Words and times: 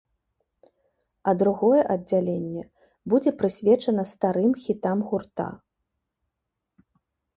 А 1.31 1.33
другое 1.41 1.81
аддзяленне 1.95 2.63
будзе 3.13 3.31
прысвечана 3.43 4.03
старым 4.13 4.51
хітам 4.63 4.97
гурта. 5.11 5.47